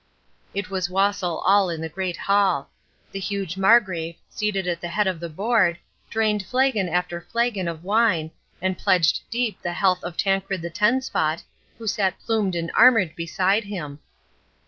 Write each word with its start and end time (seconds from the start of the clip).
It 0.55 0.71
was 0.71 0.89
wassail 0.89 1.43
all 1.45 1.69
in 1.69 1.79
the 1.79 1.87
great 1.87 2.17
hall. 2.17 2.71
The 3.11 3.19
huge 3.19 3.55
Margrave, 3.55 4.15
seated 4.31 4.67
at 4.67 4.81
the 4.81 4.87
head 4.87 5.05
of 5.05 5.19
the 5.19 5.29
board, 5.29 5.77
drained 6.09 6.43
flagon 6.43 6.89
after 6.89 7.21
flagon 7.21 7.67
of 7.67 7.83
wine, 7.83 8.31
and 8.63 8.79
pledged 8.79 9.21
deep 9.29 9.61
the 9.61 9.73
health 9.73 10.03
of 10.03 10.17
Tancred 10.17 10.63
the 10.63 10.71
Tenspot, 10.71 11.43
who 11.77 11.85
sat 11.85 12.17
plumed 12.19 12.55
and 12.55 12.71
armoured 12.73 13.15
beside 13.15 13.65
him. 13.65 13.99